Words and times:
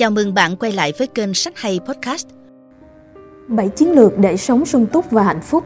Chào 0.00 0.10
mừng 0.10 0.34
bạn 0.34 0.56
quay 0.56 0.72
lại 0.72 0.92
với 0.98 1.06
kênh 1.06 1.34
Sách 1.34 1.52
Hay 1.56 1.80
Podcast. 1.86 2.26
7 3.48 3.68
chiến 3.68 3.92
lược 3.92 4.18
để 4.18 4.36
sống 4.36 4.66
sung 4.66 4.86
túc 4.86 5.10
và 5.10 5.22
hạnh 5.22 5.40
phúc. 5.40 5.64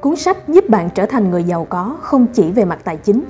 Cuốn 0.00 0.16
sách 0.16 0.48
giúp 0.48 0.68
bạn 0.68 0.88
trở 0.94 1.06
thành 1.06 1.30
người 1.30 1.44
giàu 1.44 1.64
có 1.64 1.96
không 2.00 2.26
chỉ 2.32 2.50
về 2.50 2.64
mặt 2.64 2.80
tài 2.84 2.96
chính. 2.96 3.24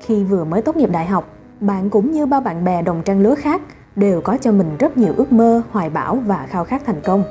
Khi 0.00 0.24
vừa 0.24 0.44
mới 0.44 0.62
tốt 0.62 0.76
nghiệp 0.76 0.90
đại 0.92 1.06
học, 1.06 1.28
bạn 1.60 1.90
cũng 1.90 2.12
như 2.12 2.26
bao 2.26 2.40
bạn 2.40 2.64
bè 2.64 2.82
đồng 2.82 3.02
trang 3.04 3.20
lứa 3.20 3.34
khác 3.34 3.62
đều 3.96 4.20
có 4.20 4.36
cho 4.40 4.52
mình 4.52 4.76
rất 4.78 4.96
nhiều 4.96 5.14
ước 5.16 5.32
mơ, 5.32 5.62
hoài 5.70 5.90
bão 5.90 6.16
và 6.26 6.46
khao 6.50 6.64
khát 6.64 6.82
thành 6.86 7.00
công. 7.04 7.24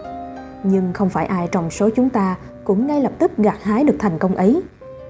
Nhưng 0.63 0.93
không 0.93 1.09
phải 1.09 1.25
ai 1.25 1.47
trong 1.51 1.69
số 1.69 1.89
chúng 1.95 2.09
ta 2.09 2.35
cũng 2.63 2.87
ngay 2.87 3.01
lập 3.01 3.11
tức 3.19 3.31
gặt 3.37 3.63
hái 3.63 3.83
được 3.83 3.95
thành 3.99 4.19
công 4.19 4.35
ấy. 4.35 4.61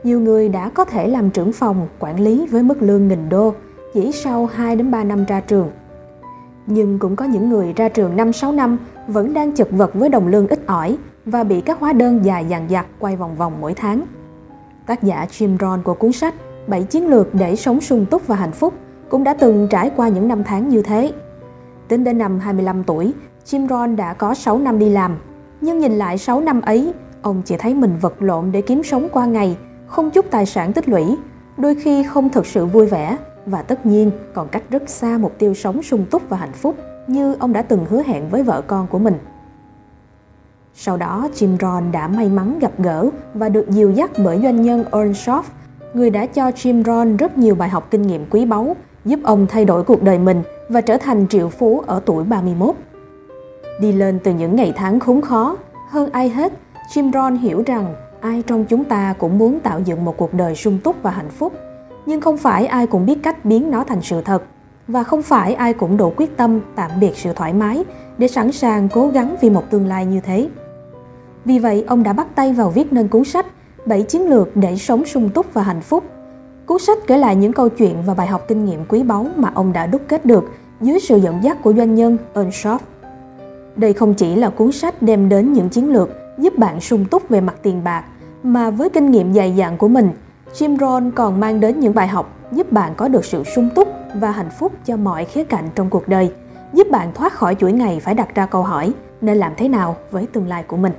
Nhiều 0.04 0.20
người 0.20 0.50
đã 0.50 0.70
có 0.70 0.86
thể 0.86 1.08
làm 1.08 1.30
trưởng 1.30 1.54
phòng, 1.54 1.88
quản 2.00 2.20
lý 2.20 2.48
với 2.48 2.64
mức 2.64 2.82
lương 2.82 3.08
nghìn 3.08 3.30
đô 3.30 3.54
chỉ 3.94 4.12
sau 4.12 4.46
2 4.46 4.76
đến 4.76 4.92
3 4.92 5.04
năm 5.04 5.26
ra 5.26 5.40
trường. 5.40 5.72
Nhưng 6.68 7.00
cũng 7.00 7.16
có 7.16 7.26
những 7.26 7.50
người 7.50 7.74
ra 7.76 7.90
trường 7.90 8.18
5-6 8.18 8.56
năm 8.56 8.78
vẫn 9.08 9.34
đang 9.34 9.52
chật 9.52 9.68
vật 9.72 9.94
với 9.94 10.10
đồng 10.10 10.28
lương 10.28 10.48
ít 10.48 10.60
ỏi 10.66 10.98
và 11.26 11.44
bị 11.44 11.62
các 11.62 11.80
hóa 11.80 11.94
đơn 11.94 12.26
dài 12.26 12.46
dằng 12.46 12.68
dặc 12.70 12.86
quay 13.00 13.16
vòng 13.16 13.36
vòng 13.36 13.54
mỗi 13.62 13.74
tháng. 13.74 14.02
Tác 14.86 15.04
giả 15.04 15.26
Jim 15.32 15.58
Rohn 15.58 15.84
của 15.84 15.94
cuốn 15.94 16.12
sách 16.12 16.34
7 16.68 16.84
chiến 16.84 17.08
lược 17.08 17.36
để 17.36 17.56
sống 17.56 17.82
sung 17.82 18.06
túc 18.06 18.28
và 18.28 18.36
hạnh 18.36 18.52
phúc 18.52 18.74
cũng 19.10 19.24
đã 19.24 19.34
từng 19.34 19.68
trải 19.70 19.92
qua 19.96 20.08
những 20.08 20.28
năm 20.28 20.44
tháng 20.44 20.70
như 20.70 20.82
thế. 20.82 21.14
Tính 21.88 22.04
đến 22.04 22.18
năm 22.18 22.40
25 22.40 22.84
tuổi, 22.84 23.14
Jim 23.46 23.68
Rohn 23.68 23.96
đã 23.96 24.14
có 24.14 24.34
6 24.34 24.60
năm 24.60 24.80
đi 24.80 24.90
làm, 24.90 25.18
nhưng 25.62 25.80
nhìn 25.80 25.92
lại 25.92 26.18
6 26.18 26.42
năm 26.42 26.62
ấy, 26.62 26.94
ông 27.22 27.42
chỉ 27.46 27.58
thấy 27.58 27.74
mình 27.74 27.98
vật 28.02 28.22
lộn 28.22 28.52
để 28.52 28.62
kiếm 28.62 28.84
sống 28.84 29.08
qua 29.12 29.26
ngày, 29.26 29.58
không 29.88 30.12
chút 30.12 30.26
tài 30.32 30.46
sản 30.46 30.74
tích 30.74 30.90
lũy, 30.90 31.18
đôi 31.58 31.76
khi 31.76 32.04
không 32.04 32.30
thực 32.30 32.46
sự 32.46 32.66
vui 32.66 32.86
vẻ 32.86 33.18
và 33.46 33.62
tất 33.62 33.86
nhiên 33.86 34.12
còn 34.34 34.48
cách 34.48 34.64
rất 34.70 34.90
xa 34.90 35.18
mục 35.18 35.36
tiêu 35.38 35.54
sống 35.54 35.84
sung 35.84 36.06
túc 36.12 36.30
và 36.30 36.38
hạnh 36.38 36.54
phúc 36.54 36.76
như 37.08 37.36
ông 37.40 37.54
đã 37.54 37.62
từng 37.62 37.86
hứa 37.90 38.04
hẹn 38.04 38.30
với 38.30 38.44
vợ 38.44 38.62
con 38.68 38.88
của 38.88 39.00
mình. 39.00 39.18
Sau 40.74 40.98
đó, 40.98 41.28
Jim 41.34 41.58
Rohn 41.58 41.92
đã 41.92 42.08
may 42.08 42.30
mắn 42.30 42.60
gặp 42.60 42.72
gỡ 42.78 43.10
và 43.34 43.50
được 43.50 43.70
dìu 43.70 43.92
dắt 43.92 44.12
bởi 44.24 44.40
doanh 44.44 44.62
nhân 44.62 44.86
Earnshaw, 44.92 45.42
người 45.94 46.10
đã 46.10 46.26
cho 46.26 46.50
Jim 46.50 46.84
Rohn 46.84 47.18
rất 47.18 47.38
nhiều 47.38 47.56
bài 47.56 47.70
học 47.70 47.88
kinh 47.92 48.02
nghiệm 48.02 48.26
quý 48.30 48.46
báu, 48.46 48.76
giúp 49.06 49.20
ông 49.24 49.48
thay 49.50 49.66
đổi 49.66 49.84
cuộc 49.84 50.04
đời 50.04 50.20
mình 50.20 50.44
và 50.70 50.82
trở 50.82 50.98
thành 50.98 51.28
triệu 51.28 51.50
phú 51.50 51.84
ở 51.88 52.02
tuổi 52.06 52.24
31. 52.24 52.76
Đi 53.80 53.92
lên 53.92 54.20
từ 54.24 54.34
những 54.34 54.56
ngày 54.56 54.74
tháng 54.76 55.00
khốn 55.00 55.22
khó, 55.22 55.58
hơn 55.90 56.10
ai 56.12 56.30
hết, 56.30 56.54
Jim 56.94 57.12
Rohn 57.12 57.38
hiểu 57.38 57.64
rằng 57.66 57.96
ai 58.20 58.44
trong 58.48 58.66
chúng 58.66 58.84
ta 58.84 59.16
cũng 59.20 59.38
muốn 59.38 59.60
tạo 59.60 59.80
dựng 59.80 60.06
một 60.06 60.18
cuộc 60.18 60.34
đời 60.34 60.56
sung 60.56 60.78
túc 60.84 60.96
và 61.04 61.12
hạnh 61.12 61.30
phúc– 61.30 61.54
nhưng 62.06 62.22
không 62.22 62.38
phải 62.38 62.66
ai 62.66 62.88
cũng 62.88 63.06
biết 63.06 63.24
cách 63.24 63.46
biến 63.46 63.72
nó 63.72 63.84
thành 63.84 64.02
sự 64.02 64.22
thật 64.22 64.44
và 64.88 65.04
không 65.04 65.22
phải 65.22 65.54
ai 65.54 65.74
cũng 65.74 65.98
đủ 65.98 66.14
quyết 66.16 66.38
tâm 66.38 66.60
tạm 66.76 66.92
biệt 67.00 67.12
sự 67.16 67.34
thoải 67.34 67.54
mái 67.54 67.84
để 68.18 68.28
sẵn 68.28 68.52
sàng 68.52 68.90
cố 68.90 69.08
gắng 69.08 69.36
vì 69.42 69.50
một 69.50 69.64
tương 69.70 69.88
lai 69.88 70.06
như 70.06 70.20
thế. 70.20 70.50
Vì 71.46 71.60
vậy, 71.60 71.84
ông 71.88 72.04
đã 72.04 72.14
bắt 72.14 72.28
tay 72.36 72.54
vào 72.54 72.70
viết 72.70 72.94
nên 72.94 73.08
cuốn 73.08 73.24
sách 73.24 73.46
7 73.86 74.04
chiến 74.04 74.30
lược 74.30 74.56
để 74.56 74.76
sống 74.76 75.06
sung 75.06 75.30
túc 75.30 75.54
và 75.54 75.64
hạnh 75.64 75.82
phúc. 75.82 76.04
Cuốn 76.66 76.80
sách 76.80 76.98
kể 77.08 77.18
lại 77.18 77.36
những 77.36 77.54
câu 77.54 77.70
chuyện 77.70 77.96
và 78.06 78.14
bài 78.14 78.28
học 78.28 78.46
kinh 78.48 78.66
nghiệm 78.66 78.86
quý 78.86 79.04
báu 79.04 79.28
mà 79.36 79.52
ông 79.54 79.74
đã 79.74 79.86
đúc 79.86 80.02
kết 80.08 80.26
được 80.26 80.52
dưới 80.82 81.00
sự 81.00 81.18
dẫn 81.18 81.44
dắt 81.44 81.58
của 81.62 81.74
doanh 81.74 81.96
nhân 81.96 82.18
Earnshaw. 82.34 82.78
Đây 83.76 83.94
không 83.94 84.14
chỉ 84.14 84.36
là 84.36 84.50
cuốn 84.50 84.72
sách 84.72 85.02
đem 85.02 85.30
đến 85.30 85.54
những 85.54 85.70
chiến 85.70 85.94
lược 85.94 86.10
giúp 86.38 86.58
bạn 86.58 86.82
sung 86.82 87.06
túc 87.06 87.30
về 87.30 87.42
mặt 87.42 87.56
tiền 87.62 87.84
bạc, 87.84 88.04
mà 88.44 88.70
với 88.70 88.90
kinh 88.90 89.12
nghiệm 89.12 89.34
dày 89.34 89.56
dặn 89.56 89.78
của 89.78 89.88
mình– 89.88 90.10
Jim 90.54 90.78
Rohn 90.78 91.12
còn 91.12 91.40
mang 91.40 91.60
đến 91.60 91.80
những 91.80 91.94
bài 91.94 92.08
học 92.08 92.38
giúp 92.52 92.72
bạn 92.72 92.94
có 92.98 93.08
được 93.08 93.26
sự 93.26 93.44
sung 93.44 93.70
túc 93.76 93.88
và 94.16 94.32
hạnh 94.32 94.50
phúc 94.60 94.72
cho 94.86 94.98
mọi 94.98 95.26
khía 95.26 95.44
cạnh 95.44 95.70
trong 95.76 95.90
cuộc 95.90 96.08
đời, 96.08 96.32
giúp 96.74 96.88
bạn 96.92 97.12
thoát 97.14 97.34
khỏi 97.34 97.56
chuỗi 97.56 97.72
ngày 97.72 98.00
phải 98.00 98.14
đặt 98.14 98.36
ra 98.36 98.46
câu 98.46 98.64
hỏi 98.64 98.94
nên 99.22 99.38
làm 99.38 99.52
thế 99.58 99.68
nào 99.68 99.96
với 100.12 100.28
tương 100.34 100.48
lai 100.48 100.64
của 100.64 100.78
mình. 100.78 100.94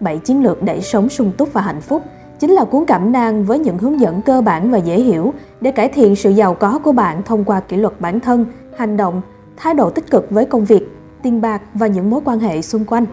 7 0.00 0.18
chiến 0.18 0.42
lược 0.42 0.62
để 0.62 0.80
sống 0.80 1.08
sung 1.08 1.32
túc 1.38 1.52
và 1.52 1.60
hạnh 1.60 1.80
phúc 1.80 2.02
chính 2.38 2.50
là 2.50 2.64
cuốn 2.64 2.84
cẩm 2.84 3.12
nang 3.12 3.44
với 3.44 3.58
những 3.58 3.78
hướng 3.78 4.00
dẫn 4.00 4.22
cơ 4.22 4.40
bản 4.40 4.70
và 4.70 4.78
dễ 4.78 5.00
hiểu 5.00 5.34
để 5.60 5.70
cải 5.70 5.88
thiện 5.88 6.16
sự 6.16 6.30
giàu 6.30 6.54
có 6.54 6.78
của 6.78 6.92
bạn 6.92 7.22
thông 7.22 7.44
qua 7.44 7.60
kỷ 7.60 7.76
luật 7.76 8.00
bản 8.00 8.20
thân, 8.20 8.46
hành 8.76 8.96
động, 8.96 9.20
thái 9.56 9.74
độ 9.74 9.90
tích 9.90 10.10
cực 10.10 10.30
với 10.30 10.44
công 10.44 10.64
việc, 10.64 10.88
tiền 11.22 11.40
bạc 11.40 11.62
và 11.74 11.86
những 11.86 12.10
mối 12.10 12.20
quan 12.24 12.38
hệ 12.38 12.62
xung 12.62 12.84
quanh. 12.84 13.06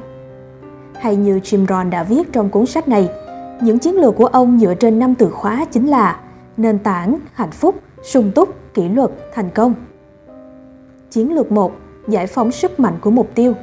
Hay 0.99 1.15
như 1.15 1.39
Jim 1.39 1.65
Rohn 1.67 1.89
đã 1.89 2.03
viết 2.03 2.33
trong 2.33 2.49
cuốn 2.49 2.65
sách 2.65 2.87
này– 2.87 3.09
những 3.61 3.79
chiến 3.79 3.95
lược 3.95 4.15
của 4.15 4.25
ông 4.25 4.59
dựa 4.59 4.73
trên 4.73 4.99
năm 4.99 5.15
từ 5.15 5.29
khóa 5.29 5.65
chính 5.71 5.87
là 5.87 6.19
nền 6.57 6.79
tảng, 6.79 7.19
hạnh 7.33 7.51
phúc, 7.51 7.75
sung 8.03 8.31
túc, 8.35 8.73
kỷ 8.73 8.89
luật, 8.89 9.11
thành 9.33 9.49
công. 9.49 9.73
Chiến 11.11 11.35
lược 11.35 11.51
1. 11.51 11.71
Giải 12.07 12.27
phóng 12.27 12.51
sức 12.51 12.79
mạnh 12.79 12.93
của 13.01 13.11
mục 13.11 13.29
tiêu. 13.35 13.53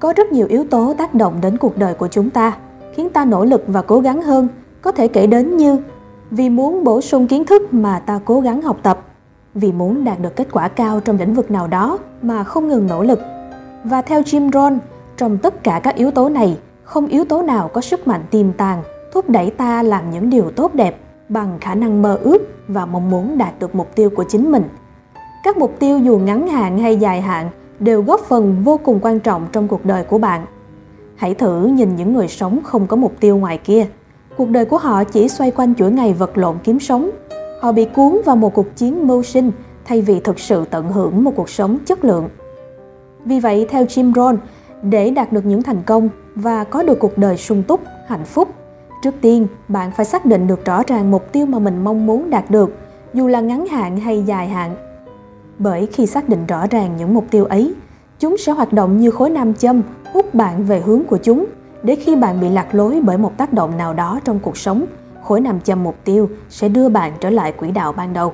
Có 0.00 0.12
rất 0.16 0.32
nhiều 0.32 0.46
yếu 0.46 0.64
tố 0.64 0.94
tác 0.98 1.14
động 1.14 1.38
đến 1.40 1.56
cuộc 1.56 1.76
đời 1.76 1.94
của 1.94 2.08
chúng 2.08 2.30
ta, 2.30 2.56
khiến 2.94 3.10
ta 3.10 3.24
nỗ 3.24 3.44
lực 3.44 3.64
và 3.66 3.82
cố 3.82 4.00
gắng 4.00 4.22
hơn, 4.22 4.48
có 4.82 4.92
thể 4.92 5.08
kể 5.08 5.26
đến 5.26 5.56
như 5.56 5.78
vì 6.30 6.50
muốn 6.50 6.84
bổ 6.84 7.00
sung 7.00 7.26
kiến 7.26 7.44
thức 7.44 7.74
mà 7.74 7.98
ta 7.98 8.20
cố 8.24 8.40
gắng 8.40 8.62
học 8.62 8.76
tập, 8.82 9.00
vì 9.54 9.72
muốn 9.72 10.04
đạt 10.04 10.20
được 10.20 10.36
kết 10.36 10.48
quả 10.52 10.68
cao 10.68 11.00
trong 11.00 11.18
lĩnh 11.18 11.34
vực 11.34 11.50
nào 11.50 11.66
đó 11.66 11.98
mà 12.22 12.44
không 12.44 12.68
ngừng 12.68 12.86
nỗ 12.86 13.02
lực. 13.02 13.20
Và 13.84 14.02
theo 14.02 14.20
Jim 14.22 14.50
Rohn, 14.52 14.78
trong 15.16 15.38
tất 15.38 15.64
cả 15.64 15.80
các 15.82 15.94
yếu 15.94 16.10
tố 16.10 16.28
này, 16.28 16.58
không 16.88 17.06
yếu 17.06 17.24
tố 17.24 17.42
nào 17.42 17.68
có 17.68 17.80
sức 17.80 18.06
mạnh 18.06 18.24
tiềm 18.30 18.52
tàng 18.52 18.82
thúc 19.12 19.30
đẩy 19.30 19.50
ta 19.50 19.82
làm 19.82 20.10
những 20.10 20.30
điều 20.30 20.50
tốt 20.50 20.74
đẹp 20.74 21.00
bằng 21.28 21.58
khả 21.60 21.74
năng 21.74 22.02
mơ 22.02 22.18
ước 22.22 22.38
và 22.68 22.86
mong 22.86 23.10
muốn 23.10 23.38
đạt 23.38 23.58
được 23.60 23.74
mục 23.74 23.94
tiêu 23.94 24.10
của 24.10 24.24
chính 24.28 24.52
mình. 24.52 24.62
Các 25.44 25.56
mục 25.56 25.76
tiêu 25.78 25.98
dù 25.98 26.18
ngắn 26.18 26.48
hạn 26.48 26.78
hay 26.78 26.96
dài 26.96 27.20
hạn 27.20 27.50
đều 27.78 28.02
góp 28.02 28.20
phần 28.20 28.62
vô 28.64 28.80
cùng 28.84 28.98
quan 29.02 29.20
trọng 29.20 29.46
trong 29.52 29.68
cuộc 29.68 29.84
đời 29.84 30.04
của 30.04 30.18
bạn. 30.18 30.46
Hãy 31.16 31.34
thử 31.34 31.66
nhìn 31.66 31.96
những 31.96 32.12
người 32.12 32.28
sống 32.28 32.58
không 32.64 32.86
có 32.86 32.96
mục 32.96 33.12
tiêu 33.20 33.36
ngoài 33.36 33.58
kia. 33.58 33.86
Cuộc 34.36 34.50
đời 34.50 34.64
của 34.64 34.78
họ 34.78 35.04
chỉ 35.04 35.28
xoay 35.28 35.50
quanh 35.50 35.74
chuỗi 35.74 35.90
ngày 35.90 36.12
vật 36.12 36.38
lộn 36.38 36.56
kiếm 36.64 36.80
sống. 36.80 37.10
Họ 37.60 37.72
bị 37.72 37.84
cuốn 37.84 38.20
vào 38.24 38.36
một 38.36 38.54
cuộc 38.54 38.76
chiến 38.76 39.06
mưu 39.06 39.22
sinh 39.22 39.50
thay 39.84 40.00
vì 40.00 40.20
thực 40.20 40.38
sự 40.38 40.64
tận 40.70 40.92
hưởng 40.92 41.24
một 41.24 41.32
cuộc 41.36 41.50
sống 41.50 41.78
chất 41.86 42.04
lượng. 42.04 42.28
Vì 43.24 43.40
vậy, 43.40 43.66
theo 43.70 43.84
Jim 43.84 44.12
Rohn, 44.14 44.36
để 44.82 45.10
đạt 45.10 45.32
được 45.32 45.46
những 45.46 45.62
thành 45.62 45.82
công 45.86 46.08
và 46.40 46.64
có 46.64 46.82
được 46.82 46.98
cuộc 46.98 47.18
đời 47.18 47.36
sung 47.36 47.62
túc, 47.62 47.80
hạnh 48.06 48.24
phúc. 48.24 48.48
Trước 49.02 49.14
tiên, 49.20 49.46
bạn 49.68 49.90
phải 49.90 50.06
xác 50.06 50.26
định 50.26 50.46
được 50.46 50.64
rõ 50.64 50.82
ràng 50.86 51.10
mục 51.10 51.32
tiêu 51.32 51.46
mà 51.46 51.58
mình 51.58 51.84
mong 51.84 52.06
muốn 52.06 52.30
đạt 52.30 52.50
được, 52.50 52.78
dù 53.14 53.26
là 53.26 53.40
ngắn 53.40 53.66
hạn 53.66 53.96
hay 53.96 54.22
dài 54.22 54.48
hạn. 54.48 54.76
Bởi 55.58 55.88
khi 55.92 56.06
xác 56.06 56.28
định 56.28 56.46
rõ 56.46 56.66
ràng 56.70 56.96
những 56.96 57.14
mục 57.14 57.24
tiêu 57.30 57.44
ấy, 57.44 57.74
chúng 58.18 58.36
sẽ 58.36 58.52
hoạt 58.52 58.72
động 58.72 58.96
như 58.96 59.10
khối 59.10 59.30
nam 59.30 59.54
châm 59.54 59.82
hút 60.12 60.34
bạn 60.34 60.64
về 60.64 60.80
hướng 60.80 61.04
của 61.04 61.16
chúng 61.16 61.46
để 61.82 61.94
khi 61.94 62.16
bạn 62.16 62.40
bị 62.40 62.48
lạc 62.48 62.74
lối 62.74 63.00
bởi 63.04 63.18
một 63.18 63.32
tác 63.36 63.52
động 63.52 63.76
nào 63.76 63.94
đó 63.94 64.20
trong 64.24 64.38
cuộc 64.38 64.56
sống, 64.56 64.86
khối 65.22 65.40
nam 65.40 65.60
châm 65.60 65.84
mục 65.84 65.96
tiêu 66.04 66.28
sẽ 66.48 66.68
đưa 66.68 66.88
bạn 66.88 67.12
trở 67.20 67.30
lại 67.30 67.52
quỹ 67.52 67.70
đạo 67.70 67.92
ban 67.92 68.12
đầu. 68.12 68.32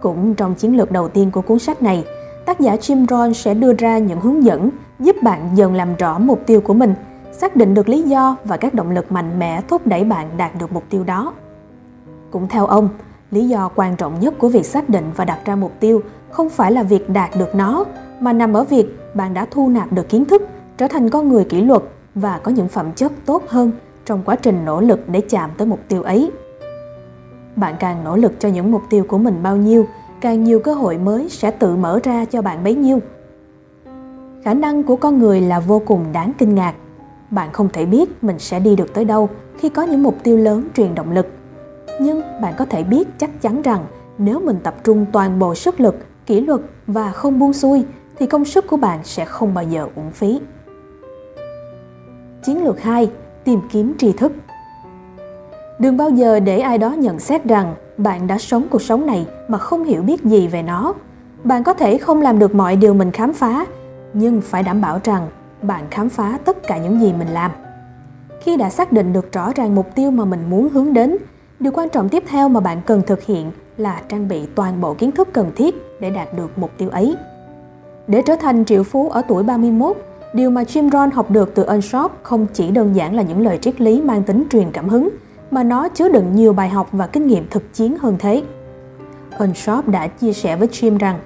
Cũng 0.00 0.34
trong 0.34 0.54
chiến 0.54 0.76
lược 0.76 0.92
đầu 0.92 1.08
tiên 1.08 1.30
của 1.30 1.40
cuốn 1.40 1.58
sách 1.58 1.82
này, 1.82 2.04
tác 2.48 2.60
giả 2.60 2.76
Jim 2.76 3.06
Rohn 3.06 3.34
sẽ 3.34 3.54
đưa 3.54 3.72
ra 3.72 3.98
những 3.98 4.20
hướng 4.20 4.44
dẫn 4.44 4.70
giúp 5.00 5.16
bạn 5.22 5.50
dần 5.54 5.74
làm 5.74 5.96
rõ 5.96 6.18
mục 6.18 6.42
tiêu 6.46 6.60
của 6.60 6.74
mình, 6.74 6.94
xác 7.32 7.56
định 7.56 7.74
được 7.74 7.88
lý 7.88 8.02
do 8.02 8.36
và 8.44 8.56
các 8.56 8.74
động 8.74 8.90
lực 8.90 9.12
mạnh 9.12 9.38
mẽ 9.38 9.60
thúc 9.68 9.86
đẩy 9.86 10.04
bạn 10.04 10.26
đạt 10.36 10.50
được 10.60 10.72
mục 10.72 10.84
tiêu 10.90 11.04
đó. 11.04 11.32
Cũng 12.30 12.48
theo 12.48 12.66
ông, 12.66 12.88
lý 13.30 13.48
do 13.48 13.70
quan 13.74 13.96
trọng 13.96 14.20
nhất 14.20 14.34
của 14.38 14.48
việc 14.48 14.66
xác 14.66 14.88
định 14.88 15.10
và 15.16 15.24
đặt 15.24 15.38
ra 15.44 15.56
mục 15.56 15.72
tiêu 15.80 16.02
không 16.30 16.48
phải 16.50 16.72
là 16.72 16.82
việc 16.82 17.10
đạt 17.10 17.30
được 17.38 17.54
nó, 17.54 17.84
mà 18.20 18.32
nằm 18.32 18.52
ở 18.52 18.64
việc 18.64 18.86
bạn 19.14 19.34
đã 19.34 19.46
thu 19.50 19.68
nạp 19.68 19.92
được 19.92 20.08
kiến 20.08 20.24
thức, 20.24 20.42
trở 20.78 20.88
thành 20.88 21.10
con 21.10 21.28
người 21.28 21.44
kỷ 21.44 21.60
luật 21.60 21.82
và 22.14 22.40
có 22.42 22.50
những 22.50 22.68
phẩm 22.68 22.92
chất 22.92 23.12
tốt 23.26 23.42
hơn 23.48 23.70
trong 24.04 24.22
quá 24.24 24.36
trình 24.36 24.64
nỗ 24.64 24.80
lực 24.80 25.08
để 25.08 25.20
chạm 25.20 25.50
tới 25.56 25.66
mục 25.66 25.80
tiêu 25.88 26.02
ấy. 26.02 26.30
Bạn 27.56 27.74
càng 27.80 28.04
nỗ 28.04 28.16
lực 28.16 28.32
cho 28.38 28.48
những 28.48 28.72
mục 28.72 28.82
tiêu 28.90 29.04
của 29.08 29.18
mình 29.18 29.42
bao 29.42 29.56
nhiêu, 29.56 29.86
càng 30.20 30.44
nhiều 30.44 30.60
cơ 30.60 30.74
hội 30.74 30.98
mới 30.98 31.28
sẽ 31.28 31.50
tự 31.50 31.76
mở 31.76 32.00
ra 32.04 32.24
cho 32.24 32.42
bạn 32.42 32.64
bấy 32.64 32.74
nhiêu. 32.74 32.98
Khả 34.44 34.54
năng 34.54 34.82
của 34.82 34.96
con 34.96 35.18
người 35.18 35.40
là 35.40 35.60
vô 35.60 35.82
cùng 35.86 36.04
đáng 36.12 36.32
kinh 36.38 36.54
ngạc. 36.54 36.74
Bạn 37.30 37.52
không 37.52 37.68
thể 37.72 37.86
biết 37.86 38.24
mình 38.24 38.38
sẽ 38.38 38.60
đi 38.60 38.76
được 38.76 38.94
tới 38.94 39.04
đâu 39.04 39.28
khi 39.58 39.68
có 39.68 39.82
những 39.82 40.02
mục 40.02 40.16
tiêu 40.22 40.36
lớn 40.36 40.68
truyền 40.76 40.94
động 40.94 41.12
lực. 41.12 41.26
Nhưng 42.00 42.22
bạn 42.42 42.54
có 42.58 42.64
thể 42.64 42.82
biết 42.82 43.08
chắc 43.18 43.42
chắn 43.42 43.62
rằng 43.62 43.84
nếu 44.18 44.40
mình 44.40 44.58
tập 44.62 44.74
trung 44.84 45.06
toàn 45.12 45.38
bộ 45.38 45.54
sức 45.54 45.80
lực, 45.80 45.96
kỷ 46.26 46.40
luật 46.40 46.60
và 46.86 47.12
không 47.12 47.38
buông 47.38 47.52
xuôi, 47.52 47.84
thì 48.16 48.26
công 48.26 48.44
sức 48.44 48.66
của 48.66 48.76
bạn 48.76 49.00
sẽ 49.04 49.24
không 49.24 49.54
bao 49.54 49.64
giờ 49.64 49.88
uổng 49.96 50.10
phí. 50.10 50.40
Chiến 52.44 52.64
lược 52.64 52.80
2 52.80 53.10
tìm 53.44 53.60
kiếm 53.70 53.94
tri 53.98 54.12
thức. 54.12 54.32
Đừng 55.78 55.96
bao 55.96 56.10
giờ 56.10 56.40
để 56.40 56.58
ai 56.58 56.78
đó 56.78 56.90
nhận 56.90 57.18
xét 57.18 57.44
rằng 57.44 57.74
bạn 57.98 58.26
đã 58.26 58.38
sống 58.38 58.66
cuộc 58.70 58.82
sống 58.82 59.06
này 59.06 59.26
mà 59.48 59.58
không 59.58 59.84
hiểu 59.84 60.02
biết 60.02 60.24
gì 60.24 60.48
về 60.48 60.62
nó 60.62 60.94
bạn 61.44 61.64
có 61.64 61.74
thể 61.74 61.98
không 61.98 62.22
làm 62.22 62.38
được 62.38 62.54
mọi 62.54 62.76
điều 62.76 62.94
mình 62.94 63.10
khám 63.10 63.32
phá 63.32 63.66
nhưng 64.12 64.40
phải 64.40 64.62
đảm 64.62 64.80
bảo 64.80 65.00
rằng 65.04 65.28
bạn 65.62 65.84
khám 65.90 66.08
phá 66.08 66.38
tất 66.44 66.66
cả 66.66 66.78
những 66.78 67.00
gì 67.00 67.12
mình 67.12 67.28
làm 67.28 67.50
khi 68.40 68.56
đã 68.56 68.70
xác 68.70 68.92
định 68.92 69.12
được 69.12 69.32
rõ 69.32 69.52
ràng 69.54 69.74
mục 69.74 69.94
tiêu 69.94 70.10
mà 70.10 70.24
mình 70.24 70.40
muốn 70.50 70.68
hướng 70.68 70.92
đến 70.92 71.16
điều 71.60 71.72
quan 71.72 71.88
trọng 71.88 72.08
tiếp 72.08 72.24
theo 72.28 72.48
mà 72.48 72.60
bạn 72.60 72.80
cần 72.86 73.02
thực 73.06 73.22
hiện 73.22 73.50
là 73.76 74.02
trang 74.08 74.28
bị 74.28 74.46
toàn 74.54 74.80
bộ 74.80 74.94
kiến 74.94 75.12
thức 75.12 75.28
cần 75.32 75.52
thiết 75.56 75.74
để 76.00 76.10
đạt 76.10 76.34
được 76.36 76.58
mục 76.58 76.70
tiêu 76.78 76.88
ấy. 76.88 77.16
Để 78.06 78.22
trở 78.22 78.36
thành 78.36 78.64
triệu 78.64 78.82
phú 78.82 79.10
ở 79.10 79.22
tuổi 79.28 79.42
31, 79.42 79.96
điều 80.34 80.50
mà 80.50 80.62
Jim 80.62 80.90
Rohn 80.90 81.10
học 81.10 81.30
được 81.30 81.52
từ 81.54 81.64
Unshop 81.64 82.12
không 82.22 82.46
chỉ 82.52 82.70
đơn 82.70 82.96
giản 82.96 83.14
là 83.14 83.22
những 83.22 83.40
lời 83.40 83.58
triết 83.58 83.80
lý 83.80 84.02
mang 84.02 84.22
tính 84.22 84.44
truyền 84.50 84.70
cảm 84.72 84.88
hứng, 84.88 85.08
mà 85.50 85.62
nó 85.62 85.88
chứa 85.88 86.08
đựng 86.08 86.34
nhiều 86.34 86.52
bài 86.52 86.68
học 86.68 86.88
và 86.92 87.06
kinh 87.06 87.26
nghiệm 87.26 87.46
thực 87.50 87.74
chiến 87.74 87.96
hơn 87.98 88.16
thế. 88.18 88.42
Unshop 89.38 89.88
đã 89.88 90.06
chia 90.06 90.32
sẻ 90.32 90.56
với 90.56 90.68
Jim 90.68 90.98
rằng, 90.98 91.18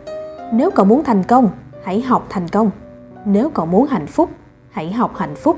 nếu 0.52 0.70
cậu 0.70 0.84
muốn 0.84 1.04
thành 1.04 1.22
công, 1.22 1.48
hãy 1.84 2.00
học 2.00 2.26
thành 2.28 2.48
công. 2.48 2.70
Nếu 3.24 3.50
cậu 3.50 3.66
muốn 3.66 3.86
hạnh 3.86 4.06
phúc, 4.06 4.30
hãy 4.70 4.92
học 4.92 5.16
hạnh 5.16 5.34
phúc. 5.34 5.56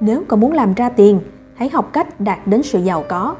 Nếu 0.00 0.22
cậu 0.28 0.38
muốn 0.38 0.52
làm 0.52 0.74
ra 0.74 0.88
tiền, 0.88 1.20
hãy 1.54 1.70
học 1.72 1.90
cách 1.92 2.20
đạt 2.20 2.38
đến 2.46 2.62
sự 2.62 2.78
giàu 2.78 3.04
có. 3.08 3.34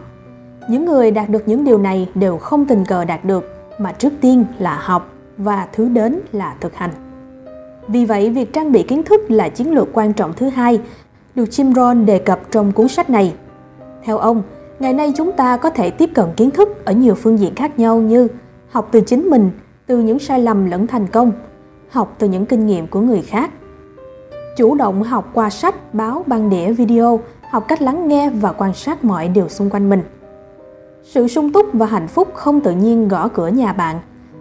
Những 0.68 0.84
người 0.84 1.10
đạt 1.10 1.28
được 1.28 1.48
những 1.48 1.64
điều 1.64 1.78
này 1.78 2.08
đều 2.14 2.38
không 2.38 2.64
tình 2.64 2.84
cờ 2.84 3.04
đạt 3.04 3.25
được, 3.25 3.54
mà 3.78 3.92
trước 3.92 4.12
tiên 4.20 4.44
là 4.58 4.78
học 4.82 5.08
và 5.36 5.66
thứ 5.72 5.88
đến 5.88 6.20
là 6.32 6.54
thực 6.60 6.75
hành. 6.75 6.90
Vì 7.88 8.04
vậy, 8.04 8.30
việc 8.30 8.52
trang 8.52 8.72
bị 8.72 8.82
kiến 8.82 9.02
thức 9.02 9.20
là 9.30 9.48
chiến 9.48 9.75
lược 9.75 9.88
quan 9.92 10.12
trọng 10.12 10.32
thứ 10.32 10.48
hai 10.48 10.80
được 11.34 11.44
Jim 11.44 11.75
Rohn 11.75 12.06
đề 12.06 12.18
cập 12.18 12.40
trong 12.50 12.72
cuốn 12.72 12.88
sách 12.88 13.10
này. 13.10 13.34
Theo 14.04 14.19
ông, 14.19 14.43
ngày 14.78 14.93
nay 14.93 15.12
chúng 15.16 15.32
ta 15.32 15.56
có 15.56 15.70
thể 15.70 15.90
tiếp 15.90 16.10
cận 16.14 16.26
kiến 16.37 16.50
thức 16.50 16.84
ở 16.84 16.93
nhiều 16.93 17.14
phương 17.14 17.38
diện 17.38 17.54
khác 17.54 17.78
nhau 17.78 17.99
như 17.99 18.28
học 18.70 18.88
từ 18.93 19.00
chính 19.00 19.31
mình, 19.31 19.50
từ 19.87 19.99
những 19.99 20.19
sai 20.19 20.40
lầm 20.40 20.70
lẫn 20.70 20.87
thành 20.87 21.06
công, 21.06 21.32
học 21.90 22.14
từ 22.19 22.28
những 22.28 22.46
kinh 22.46 22.66
nghiệm 22.66 22.87
của 22.87 23.00
người 23.00 23.22
khác. 23.22 23.50
Chủ 24.56 24.75
động 24.75 25.02
học 25.02 25.31
qua 25.32 25.50
sách, 25.50 25.94
báo, 25.94 26.25
băng 26.26 26.50
đĩa, 26.50 26.72
video, 26.72 27.20
học 27.50 27.64
cách 27.69 27.82
lắng 27.82 28.08
nghe 28.08 28.31
và 28.31 28.52
quan 28.52 28.75
sát 28.75 29.04
mọi 29.04 29.28
điều 29.28 29.49
xung 29.49 29.70
quanh 29.70 29.88
mình. 29.88 30.02
Sự 31.02 31.28
sung 31.28 31.52
túc 31.52 31.66
và 31.72 31.87
hạnh 31.87 32.08
phúc 32.08 32.28
không 32.34 32.60
tự 32.60 32.72
nhiên 32.72 33.08
gõ 33.08 33.28
cửa 33.28 33.49
nhà 33.49 33.72
bạn. 33.72 34.00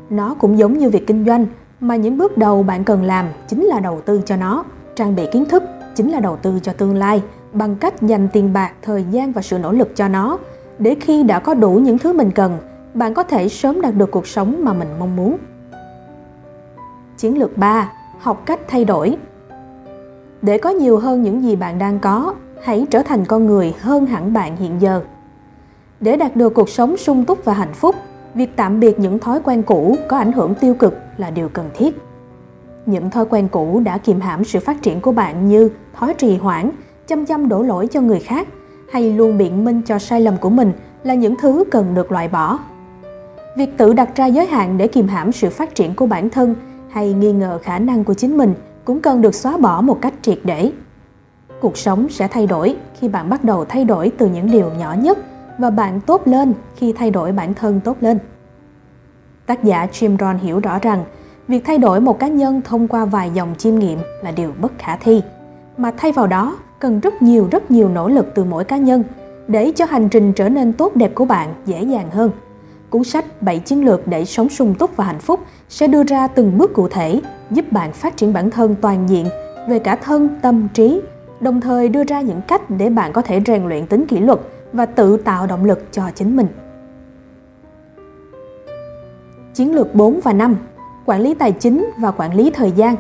Nó 0.10 0.36
cũng 0.40 0.58
giống 0.58 0.78
như 0.78 0.90
việc 0.90 1.08
kinh 1.08 1.26
doanh, 1.26 1.46
mà 1.80 1.96
những 1.96 2.18
bước 2.18 2.38
đầu 2.38 2.64
bạn 2.64 2.84
cần 2.84 3.04
làm 3.04 3.26
chính 3.48 3.66
là 3.66 3.80
đầu 3.80 4.02
tư 4.02 4.22
cho 4.26 4.36
nó. 4.36 4.64
Trang 4.96 5.16
bị 5.16 5.24
kiến 5.32 5.46
thức 5.46 5.64
chính 5.96 6.12
là 6.12 6.20
đầu 6.20 6.38
tư 6.38 6.60
cho 6.64 6.74
tương 6.74 6.96
lai 6.96 7.22
bằng 7.54 7.76
cách 7.76 8.02
dành 8.02 8.28
tiền 8.34 8.54
bạc, 8.54 8.74
thời 8.82 9.06
gian 9.12 9.32
và 9.32 9.42
sự 9.42 9.58
nỗ 9.58 9.72
lực 9.72 9.96
cho 9.96 10.08
nó. 10.08 10.38
Để 10.80 10.96
khi 11.02 11.24
đã 11.24 11.40
có 11.40 11.54
đủ 11.54 11.74
những 11.74 11.98
thứ 11.98 12.14
mình 12.14 12.32
cần, 12.32 12.58
bạn 12.94 13.14
có 13.14 13.24
thể 13.24 13.50
sớm 13.50 13.82
đạt 13.82 13.96
được 13.96 14.12
cuộc 14.12 14.28
sống 14.28 14.64
mà 14.64 14.74
mình 14.74 14.88
mong 15.00 15.16
muốn. 15.16 15.38
Chiến 17.18 17.40
lược 17.40 17.58
3. 17.58 17.92
Học 18.20 18.44
cách 18.46 18.60
thay 18.68 18.86
đổi 18.86 19.18
Để 20.42 20.58
có 20.58 20.70
nhiều 20.70 20.98
hơn 20.98 21.24
những 21.24 21.44
gì 21.44 21.56
bạn 21.56 21.80
đang 21.80 22.00
có, 22.00 22.36
hãy 22.64 22.86
trở 22.90 23.02
thành 23.04 23.26
con 23.26 23.46
người 23.46 23.74
hơn 23.80 24.06
hẳn 24.06 24.34
bạn 24.34 24.56
hiện 24.56 24.82
giờ. 24.82 25.02
Để 26.00 26.18
đạt 26.18 26.36
được 26.36 26.54
cuộc 26.54 26.70
sống 26.70 26.98
sung 26.98 27.26
túc 27.26 27.46
và 27.46 27.54
hạnh 27.54 27.74
phúc, 27.74 27.96
việc 28.34 28.56
tạm 28.56 28.80
biệt 28.80 29.00
những 29.00 29.20
thói 29.20 29.40
quen 29.44 29.64
cũ 29.64 29.98
có 30.10 30.18
ảnh 30.18 30.32
hưởng 30.32 30.56
tiêu 30.56 30.74
cực 30.74 30.94
là 31.18 31.32
điều 31.32 31.50
cần 31.50 31.70
thiết. 31.74 31.98
Những 32.86 33.10
thói 33.10 33.26
quen 33.26 33.48
cũ 33.48 33.82
đã 33.86 33.98
kiềm 33.98 34.20
hãm 34.20 34.44
sự 34.44 34.60
phát 34.60 34.82
triển 34.82 35.02
của 35.02 35.12
bạn 35.12 35.48
như 35.48 35.70
thói 35.94 36.14
trì 36.14 36.38
hoãn, 36.38 36.72
chăm 37.12 37.26
chăm 37.26 37.50
đổ 37.50 37.64
lỗi 37.64 37.88
cho 37.88 38.02
người 38.02 38.20
khác 38.20 38.48
hay 38.92 39.14
luôn 39.14 39.38
biện 39.38 39.66
minh 39.66 39.82
cho 39.86 40.00
sai 40.00 40.22
lầm 40.22 40.38
của 40.38 40.50
mình 40.50 40.72
là 41.04 41.14
những 41.14 41.36
thứ 41.36 41.64
cần 41.72 41.94
được 41.94 42.12
loại 42.12 42.28
bỏ. 42.28 42.60
Việc 43.58 43.78
tự 43.78 43.94
đặt 43.94 44.16
ra 44.16 44.26
giới 44.26 44.46
hạn 44.46 44.78
để 44.78 44.88
kiềm 44.88 45.08
hãm 45.08 45.32
sự 45.32 45.50
phát 45.50 45.76
triển 45.76 45.96
của 45.96 46.06
bản 46.06 46.30
thân 46.30 46.56
hay 46.90 47.14
nghi 47.14 47.32
ngờ 47.32 47.60
khả 47.64 47.80
năng 47.80 48.04
của 48.04 48.14
chính 48.14 48.38
mình 48.38 48.54
cũng 48.86 49.02
cần 49.02 49.22
được 49.22 49.36
xóa 49.36 49.58
bỏ 49.58 49.82
một 49.82 50.02
cách 50.02 50.14
triệt 50.22 50.40
để. 50.44 50.72
Cuộc 51.62 51.78
sống 51.78 52.10
sẽ 52.10 52.28
thay 52.28 52.48
đổi 52.48 52.76
khi 53.00 53.08
bạn 53.08 53.30
bắt 53.30 53.44
đầu 53.44 53.66
thay 53.66 53.86
đổi 53.86 54.12
từ 54.18 54.28
những 54.28 54.52
điều 54.52 54.70
nhỏ 54.80 54.96
nhất 55.00 55.18
và 55.58 55.70
bạn 55.70 56.02
tốt 56.02 56.22
lên 56.26 56.54
khi 56.76 56.94
thay 56.94 57.12
đổi 57.12 57.32
bản 57.32 57.54
thân 57.54 57.80
tốt 57.80 57.98
lên. 58.02 58.20
Tác 59.46 59.64
giả 59.64 59.88
Jim 59.92 60.18
Rohn 60.18 60.38
hiểu 60.38 60.60
rõ 60.60 60.80
rằng 60.80 61.04
việc 61.48 61.66
thay 61.66 61.78
đổi 61.78 62.02
một 62.02 62.20
cá 62.20 62.28
nhân 62.28 62.62
thông 62.66 62.88
qua 62.88 63.06
vài 63.06 63.32
dòng 63.34 63.56
chiêm 63.58 63.76
nghiệm 63.76 64.00
là 64.24 64.32
điều 64.32 64.54
bất 64.62 64.72
khả 64.78 64.96
thi, 64.96 65.22
mà 65.78 65.92
thay 65.98 66.12
vào 66.12 66.28
đó 66.28 66.58
cần 66.82 67.00
rất 67.00 67.22
nhiều 67.22 67.48
rất 67.52 67.72
nhiều 67.72 67.90
nỗ 67.90 68.10
lực 68.10 68.26
từ 68.36 68.44
mỗi 68.44 68.64
cá 68.64 68.78
nhân 68.78 69.04
để 69.48 69.72
cho 69.76 69.86
hành 69.86 70.10
trình 70.10 70.34
trở 70.34 70.50
nên 70.50 70.74
tốt 70.74 70.96
đẹp 70.96 71.12
của 71.16 71.26
bạn 71.26 71.54
dễ 71.66 71.84
dàng 71.84 72.12
hơn. 72.12 72.32
Cuốn 72.90 73.04
sách 73.04 73.42
7 73.42 73.60
chiến 73.60 73.86
lược 73.86 74.08
để 74.08 74.26
sống 74.26 74.50
sung 74.50 74.76
túc 74.80 74.96
và 74.96 75.06
hạnh 75.06 75.20
phúc 75.20 75.40
sẽ 75.70 75.88
đưa 75.88 76.04
ra 76.04 76.28
từng 76.28 76.58
bước 76.58 76.74
cụ 76.74 76.88
thể 76.88 77.22
giúp 77.52 77.72
bạn 77.72 77.94
phát 77.94 78.18
triển 78.18 78.34
bản 78.34 78.50
thân 78.50 78.76
toàn 78.82 79.10
diện 79.10 79.26
về 79.70 79.80
cả 79.80 79.96
thân, 79.96 80.30
tâm, 80.42 80.68
trí, 80.74 81.02
đồng 81.40 81.62
thời 81.62 81.90
đưa 81.90 82.04
ra 82.04 82.22
những 82.22 82.42
cách 82.48 82.70
để 82.70 82.90
bạn 82.90 83.14
có 83.14 83.22
thể 83.22 83.42
rèn 83.46 83.70
luyện 83.70 83.88
tính 83.88 84.06
kỷ 84.08 84.20
luật 84.20 84.40
và 84.74 84.86
tự 84.86 85.18
tạo 85.18 85.48
động 85.48 85.66
lực 85.66 85.86
cho 85.92 86.04
chính 86.16 86.36
mình. 86.36 86.48
Chiến 89.54 89.76
lược 89.76 89.96
4 89.96 90.20
và 90.24 90.34
5 90.34 90.56
Quản 91.06 91.22
lý 91.22 91.34
tài 91.34 91.52
chính 91.52 91.90
và 91.98 92.12
quản 92.12 92.36
lý 92.36 92.52
thời 92.52 92.72
gian 92.72 92.96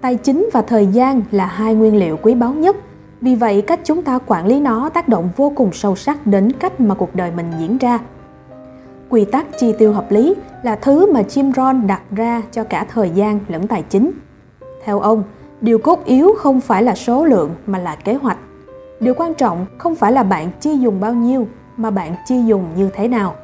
Tài 0.00 0.16
chính 0.16 0.48
và 0.52 0.62
thời 0.62 0.86
gian 0.86 1.22
là 1.30 1.46
hai 1.46 1.74
nguyên 1.74 1.96
liệu 1.96 2.16
quý 2.22 2.34
báu 2.34 2.52
nhất 2.52 2.76
vì 3.20 3.34
vậy 3.34 3.62
cách 3.62 3.80
chúng 3.84 4.02
ta 4.02 4.18
quản 4.26 4.46
lý 4.46 4.60
nó 4.60 4.88
tác 4.88 5.08
động 5.08 5.28
vô 5.36 5.52
cùng 5.56 5.72
sâu 5.72 5.96
sắc 5.96 6.26
đến 6.26 6.52
cách 6.52 6.80
mà 6.80 6.94
cuộc 6.94 7.14
đời 7.14 7.30
mình 7.36 7.46
diễn 7.58 7.78
ra 7.78 7.98
quy 9.10 9.24
tắc 9.24 9.46
chi 9.58 9.74
tiêu 9.78 9.92
hợp 9.92 10.10
lý 10.10 10.34
là 10.62 10.76
thứ 10.76 11.12
mà 11.12 11.22
Jim 11.22 11.52
Rohn 11.52 11.86
đặt 11.86 12.02
ra 12.10 12.42
cho 12.52 12.64
cả 12.64 12.86
thời 12.92 13.10
gian 13.10 13.40
lẫn 13.48 13.66
tài 13.66 13.82
chính. 13.82 14.10
Theo 14.84 15.00
ông, 15.00 15.22
điều 15.60 15.78
cốt 15.78 16.04
yếu 16.04 16.34
không 16.38 16.60
phải 16.60 16.82
là 16.82 16.94
số 16.94 17.24
lượng 17.24 17.50
mà 17.66 17.78
là 17.78 17.94
kế 17.94 18.14
hoạch. 18.14 18.38
Điều 19.00 19.14
quan 19.14 19.34
trọng 19.34 19.66
không 19.78 19.94
phải 19.94 20.12
là 20.12 20.22
bạn 20.22 20.50
chi 20.60 20.76
dùng 20.76 21.00
bao 21.00 21.14
nhiêu 21.14 21.48
mà 21.76 21.90
bạn 21.90 22.14
chi 22.26 22.42
dùng 22.46 22.64
như 22.76 22.90
thế 22.94 23.08
nào. 23.08 23.34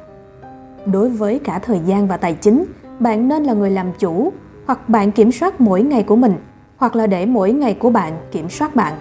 Đối 0.85 1.09
với 1.09 1.39
cả 1.39 1.59
thời 1.59 1.79
gian 1.85 2.07
và 2.07 2.17
tài 2.17 2.33
chính, 2.33 2.65
bạn 2.99 3.27
nên 3.27 3.43
là 3.43 3.53
người 3.53 3.69
làm 3.69 3.87
chủ 3.99 4.31
hoặc 4.67 4.89
bạn 4.89 5.11
kiểm 5.11 5.31
soát 5.31 5.61
mỗi 5.61 5.81
ngày 5.81 6.03
của 6.03 6.15
mình 6.15 6.33
hoặc 6.77 6.95
là 6.95 7.07
để 7.07 7.25
mỗi 7.25 7.51
ngày 7.51 7.73
của 7.73 7.89
bạn 7.89 8.13
kiểm 8.31 8.49
soát 8.49 8.75
bạn. 8.75 8.93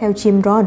Theo 0.00 0.10
Jim 0.10 0.42
Rohn, 0.42 0.66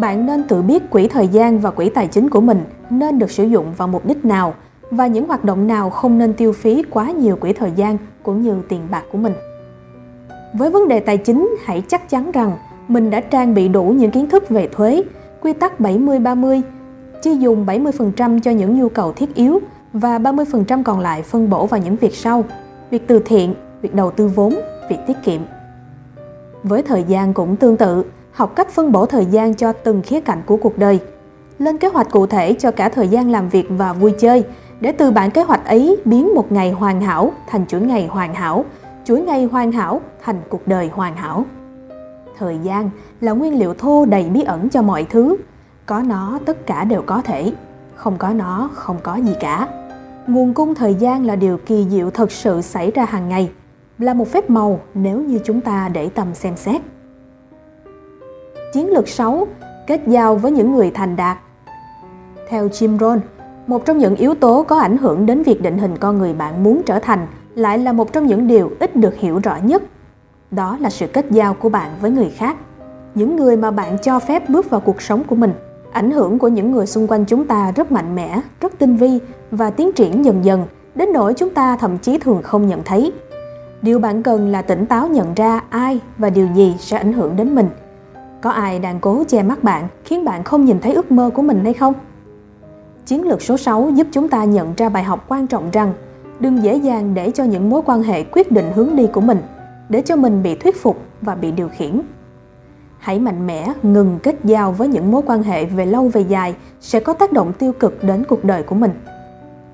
bạn 0.00 0.26
nên 0.26 0.42
tự 0.42 0.62
biết 0.62 0.90
quỹ 0.90 1.08
thời 1.08 1.28
gian 1.28 1.58
và 1.58 1.70
quỹ 1.70 1.88
tài 1.88 2.06
chính 2.06 2.30
của 2.30 2.40
mình 2.40 2.64
nên 2.90 3.18
được 3.18 3.30
sử 3.30 3.44
dụng 3.44 3.66
vào 3.76 3.88
mục 3.88 4.06
đích 4.06 4.24
nào 4.24 4.54
và 4.90 5.06
những 5.06 5.28
hoạt 5.28 5.44
động 5.44 5.66
nào 5.66 5.90
không 5.90 6.18
nên 6.18 6.34
tiêu 6.34 6.52
phí 6.52 6.82
quá 6.90 7.10
nhiều 7.10 7.36
quỹ 7.36 7.52
thời 7.52 7.70
gian 7.76 7.98
cũng 8.22 8.42
như 8.42 8.56
tiền 8.68 8.80
bạc 8.90 9.02
của 9.12 9.18
mình. 9.18 9.32
Với 10.54 10.70
vấn 10.70 10.88
đề 10.88 11.00
tài 11.00 11.16
chính, 11.16 11.56
hãy 11.64 11.82
chắc 11.88 12.10
chắn 12.10 12.32
rằng 12.32 12.52
mình 12.88 13.10
đã 13.10 13.20
trang 13.20 13.54
bị 13.54 13.68
đủ 13.68 13.84
những 13.84 14.10
kiến 14.10 14.28
thức 14.28 14.48
về 14.48 14.68
thuế, 14.72 15.02
quy 15.40 15.52
tắc 15.52 15.80
70-30, 15.80 16.62
chi 17.22 17.36
dùng 17.36 17.66
70% 17.66 18.40
cho 18.40 18.50
những 18.50 18.78
nhu 18.78 18.88
cầu 18.88 19.12
thiết 19.12 19.34
yếu 19.34 19.60
và 19.92 20.18
30% 20.18 20.82
còn 20.82 21.00
lại 21.00 21.22
phân 21.22 21.50
bổ 21.50 21.66
vào 21.66 21.80
những 21.80 21.96
việc 21.96 22.14
sau, 22.14 22.44
việc 22.90 23.08
từ 23.08 23.22
thiện, 23.24 23.54
việc 23.82 23.94
đầu 23.94 24.10
tư 24.10 24.28
vốn, 24.28 24.54
việc 24.90 24.98
tiết 25.06 25.16
kiệm. 25.24 25.40
Với 26.62 26.82
thời 26.82 27.04
gian 27.04 27.34
cũng 27.34 27.56
tương 27.56 27.76
tự, 27.76 28.04
học 28.32 28.52
cách 28.56 28.68
phân 28.68 28.92
bổ 28.92 29.06
thời 29.06 29.24
gian 29.24 29.54
cho 29.54 29.72
từng 29.72 30.02
khía 30.02 30.20
cạnh 30.20 30.42
của 30.46 30.56
cuộc 30.56 30.78
đời. 30.78 31.00
Lên 31.58 31.78
kế 31.78 31.88
hoạch 31.88 32.10
cụ 32.10 32.26
thể 32.26 32.52
cho 32.52 32.70
cả 32.70 32.88
thời 32.88 33.08
gian 33.08 33.30
làm 33.30 33.48
việc 33.48 33.66
và 33.70 33.92
vui 33.92 34.12
chơi, 34.18 34.44
để 34.80 34.92
từ 34.92 35.10
bản 35.10 35.30
kế 35.30 35.42
hoạch 35.42 35.64
ấy 35.64 35.96
biến 36.04 36.34
một 36.34 36.52
ngày 36.52 36.70
hoàn 36.70 37.00
hảo 37.00 37.32
thành 37.46 37.66
chuỗi 37.66 37.80
ngày 37.80 38.06
hoàn 38.06 38.34
hảo, 38.34 38.64
chuỗi 39.04 39.20
ngày 39.20 39.44
hoàn 39.44 39.72
hảo 39.72 40.00
thành 40.22 40.40
cuộc 40.48 40.68
đời 40.68 40.90
hoàn 40.92 41.16
hảo. 41.16 41.44
Thời 42.38 42.58
gian 42.62 42.90
là 43.20 43.32
nguyên 43.32 43.58
liệu 43.58 43.74
thô 43.74 44.04
đầy 44.04 44.28
bí 44.28 44.42
ẩn 44.42 44.68
cho 44.68 44.82
mọi 44.82 45.06
thứ, 45.10 45.36
có 45.86 46.02
nó 46.02 46.38
tất 46.46 46.66
cả 46.66 46.84
đều 46.84 47.02
có 47.06 47.22
thể, 47.24 47.52
không 47.94 48.16
có 48.18 48.28
nó 48.28 48.70
không 48.74 48.96
có 49.02 49.16
gì 49.16 49.32
cả. 49.40 49.68
Nguồn 50.26 50.54
cung 50.54 50.74
thời 50.74 50.94
gian 50.94 51.26
là 51.26 51.36
điều 51.36 51.58
kỳ 51.58 51.86
diệu 51.90 52.10
thật 52.10 52.32
sự 52.32 52.60
xảy 52.60 52.90
ra 52.90 53.04
hàng 53.04 53.28
ngày, 53.28 53.50
là 53.98 54.14
một 54.14 54.28
phép 54.28 54.50
màu 54.50 54.80
nếu 54.94 55.20
như 55.20 55.38
chúng 55.44 55.60
ta 55.60 55.88
để 55.92 56.08
tâm 56.08 56.34
xem 56.34 56.56
xét. 56.56 56.80
Chiến 58.72 58.90
lược 58.90 59.08
6. 59.08 59.46
Kết 59.86 60.00
giao 60.06 60.36
với 60.36 60.52
những 60.52 60.72
người 60.72 60.90
thành 60.90 61.16
đạt 61.16 61.38
Theo 62.48 62.68
Jim 62.68 62.98
Rohn, 62.98 63.20
một 63.66 63.84
trong 63.84 63.98
những 63.98 64.16
yếu 64.16 64.34
tố 64.34 64.62
có 64.62 64.78
ảnh 64.78 64.96
hưởng 64.96 65.26
đến 65.26 65.42
việc 65.42 65.62
định 65.62 65.78
hình 65.78 65.98
con 65.98 66.18
người 66.18 66.32
bạn 66.32 66.62
muốn 66.62 66.82
trở 66.86 66.98
thành 66.98 67.26
lại 67.54 67.78
là 67.78 67.92
một 67.92 68.12
trong 68.12 68.26
những 68.26 68.46
điều 68.46 68.70
ít 68.80 68.96
được 68.96 69.14
hiểu 69.14 69.40
rõ 69.42 69.56
nhất. 69.62 69.82
Đó 70.50 70.76
là 70.80 70.90
sự 70.90 71.06
kết 71.06 71.26
giao 71.30 71.54
của 71.54 71.68
bạn 71.68 71.90
với 72.00 72.10
người 72.10 72.30
khác. 72.30 72.56
Những 73.14 73.36
người 73.36 73.56
mà 73.56 73.70
bạn 73.70 73.96
cho 74.02 74.18
phép 74.18 74.48
bước 74.48 74.70
vào 74.70 74.80
cuộc 74.80 75.02
sống 75.02 75.24
của 75.24 75.36
mình. 75.36 75.52
Ảnh 75.92 76.10
hưởng 76.10 76.38
của 76.38 76.48
những 76.48 76.72
người 76.72 76.86
xung 76.86 77.06
quanh 77.06 77.24
chúng 77.24 77.46
ta 77.46 77.72
rất 77.76 77.92
mạnh 77.92 78.14
mẽ, 78.14 78.40
rất 78.60 78.78
tinh 78.78 78.96
vi 78.96 79.18
và 79.50 79.70
tiến 79.70 79.92
triển 79.92 80.24
dần 80.24 80.44
dần, 80.44 80.64
đến 80.94 81.12
nỗi 81.12 81.34
chúng 81.34 81.50
ta 81.50 81.76
thậm 81.76 81.98
chí 81.98 82.18
thường 82.18 82.42
không 82.42 82.66
nhận 82.66 82.82
thấy. 82.84 83.12
Điều 83.82 83.98
bạn 83.98 84.22
cần 84.22 84.48
là 84.48 84.62
tỉnh 84.62 84.86
táo 84.86 85.08
nhận 85.08 85.34
ra 85.34 85.60
ai 85.70 86.00
và 86.18 86.30
điều 86.30 86.48
gì 86.54 86.76
sẽ 86.78 86.96
ảnh 86.96 87.12
hưởng 87.12 87.36
đến 87.36 87.54
mình– 87.54 87.68
có 88.46 88.50
ai 88.50 88.78
đang 88.78 89.00
cố 89.00 89.24
che 89.28 89.42
mắt 89.42 89.64
bạn 89.64 89.88
khiến 90.04 90.24
bạn 90.24 90.44
không 90.44 90.64
nhìn 90.64 90.80
thấy 90.80 90.94
ước 90.94 91.10
mơ 91.10 91.30
của 91.34 91.42
mình 91.42 91.64
hay 91.64 91.74
không? 91.74 91.94
Chiến 93.06 93.28
lược 93.28 93.42
số 93.42 93.56
6 93.56 93.90
giúp 93.94 94.06
chúng 94.12 94.28
ta 94.28 94.44
nhận 94.44 94.74
ra 94.76 94.88
bài 94.88 95.04
học 95.04 95.24
quan 95.28 95.46
trọng 95.46 95.70
rằng 95.70 95.92
đừng 96.40 96.62
dễ 96.62 96.76
dàng 96.76 97.14
để 97.14 97.30
cho 97.30 97.44
những 97.44 97.70
mối 97.70 97.82
quan 97.86 98.02
hệ 98.02 98.24
quyết 98.24 98.52
định 98.52 98.72
hướng 98.74 98.96
đi 98.96 99.06
của 99.06 99.20
mình, 99.20 99.38
để 99.88 100.02
cho 100.02 100.16
mình 100.16 100.42
bị 100.42 100.54
thuyết 100.54 100.82
phục 100.82 101.00
và 101.20 101.34
bị 101.34 101.50
điều 101.50 101.68
khiển 101.68 102.00
hãy 103.06 103.18
mạnh 103.18 103.46
mẽ, 103.46 103.72
ngừng 103.82 104.18
kết 104.22 104.36
giao 104.44 104.72
với 104.72 104.88
những 104.88 105.10
mối 105.10 105.22
quan 105.26 105.42
hệ 105.42 105.64
về 105.64 105.86
lâu 105.86 106.08
về 106.08 106.20
dài 106.20 106.54
sẽ 106.80 107.00
có 107.00 107.12
tác 107.12 107.32
động 107.32 107.52
tiêu 107.52 107.72
cực 107.72 108.04
đến 108.04 108.24
cuộc 108.28 108.44
đời 108.44 108.62
của 108.62 108.74
mình. 108.74 108.90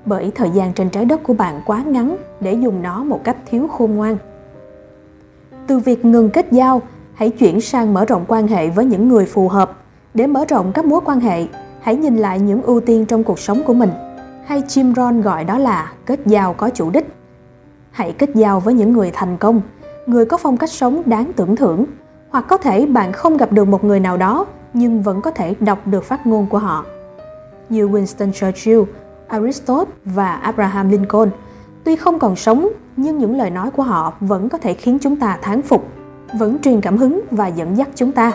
Bởi 0.05 0.31
thời 0.35 0.49
gian 0.49 0.73
trên 0.73 0.89
trái 0.89 1.05
đất 1.05 1.23
của 1.23 1.33
bạn 1.33 1.61
quá 1.65 1.83
ngắn 1.87 2.17
để 2.39 2.53
dùng 2.53 2.81
nó 2.81 3.03
một 3.03 3.23
cách 3.23 3.37
thiếu 3.45 3.67
khôn 3.67 3.95
ngoan. 3.95 4.17
Từ 5.67 5.79
việc 5.79 6.05
ngừng 6.05 6.29
kết 6.29 6.47
giao, 6.51 6.81
hãy 7.13 7.29
chuyển 7.29 7.61
sang 7.61 7.93
mở 7.93 8.05
rộng 8.05 8.25
quan 8.27 8.47
hệ 8.47 8.69
với 8.69 8.85
những 8.85 9.07
người 9.07 9.25
phù 9.25 9.47
hợp. 9.47 9.77
Để 10.13 10.27
mở 10.27 10.45
rộng 10.45 10.71
các 10.73 10.85
mối 10.85 11.01
quan 11.05 11.19
hệ, 11.19 11.47
hãy 11.81 11.95
nhìn 11.95 12.17
lại 12.17 12.39
những 12.39 12.61
ưu 12.61 12.79
tiên 12.79 13.05
trong 13.05 13.23
cuộc 13.23 13.39
sống 13.39 13.63
của 13.65 13.73
mình. 13.73 13.89
Hay 14.45 14.61
Jim 14.61 14.95
Rohn 14.95 15.21
gọi 15.21 15.43
đó 15.43 15.57
là 15.57 15.93
kết 16.05 16.19
giao 16.25 16.53
có 16.53 16.69
chủ 16.69 16.89
đích. 16.89 17.07
Hãy 17.91 18.11
kết 18.11 18.29
giao 18.33 18.59
với 18.59 18.73
những 18.73 18.93
người 18.93 19.11
thành 19.13 19.37
công, 19.37 19.61
người 20.05 20.25
có 20.25 20.37
phong 20.37 20.57
cách 20.57 20.71
sống 20.71 21.01
đáng 21.05 21.31
tưởng 21.35 21.55
thưởng 21.55 21.85
hoặc 22.33 22.45
có 22.47 22.57
thể 22.57 22.85
bạn 22.85 23.11
không 23.11 23.37
gặp 23.37 23.51
được 23.51 23.67
một 23.67 23.83
người 23.83 23.99
nào 23.99 24.17
đó 24.17 24.45
nhưng 24.73 25.01
vẫn 25.01 25.21
có 25.21 25.31
thể 25.31 25.55
đọc 25.59 25.87
được 25.87 26.03
phát 26.03 26.27
ngôn 26.27 26.45
của 26.45 26.57
họ. 26.57 26.85
Như 27.69 27.87
Winston 27.87 28.31
Churchill, 28.31 28.81
Aristotle 29.27 29.93
và 30.05 30.35
Abraham 30.35 30.89
Lincoln 30.89 31.29
tuy 31.83 31.95
không 31.95 32.19
còn 32.19 32.35
sống 32.35 32.69
nhưng 32.97 33.17
những 33.17 33.37
lời 33.37 33.49
nói 33.49 33.71
của 33.71 33.83
họ 33.83 34.13
vẫn 34.19 34.49
có 34.49 34.57
thể 34.57 34.73
khiến 34.73 34.97
chúng 35.01 35.15
ta 35.15 35.37
thán 35.41 35.61
phục 35.61 35.87
vẫn 36.39 36.59
truyền 36.59 36.81
cảm 36.81 36.97
hứng 36.97 37.21
và 37.31 37.47
dẫn 37.47 37.77
dắt 37.77 37.89
chúng 37.95 38.11
ta. 38.11 38.31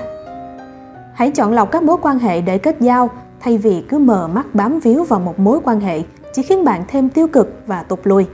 Hãy 1.14 1.30
chọn 1.30 1.52
lọc 1.52 1.70
các 1.70 1.82
mối 1.82 1.96
quan 2.02 2.18
hệ 2.18 2.40
để 2.40 2.58
kết 2.58 2.76
giao 2.80 3.10
thay 3.40 3.58
vì 3.58 3.84
cứ 3.88 3.98
mờ 3.98 4.28
mắt 4.28 4.54
bám 4.54 4.80
víu 4.80 5.04
vào 5.04 5.20
một 5.20 5.38
mối 5.38 5.60
quan 5.64 5.80
hệ 5.80 6.02
chỉ 6.32 6.42
khiến 6.42 6.64
bạn 6.64 6.84
thêm 6.88 7.08
tiêu 7.08 7.28
cực 7.28 7.54
và 7.66 7.82
tụt 7.82 8.00
lùi. 8.04 8.26